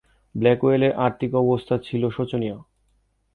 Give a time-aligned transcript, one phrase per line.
[0.35, 2.57] ব্ল্যাকওয়েলের আর্থিক অবস্থা ছিল শোচনীয়।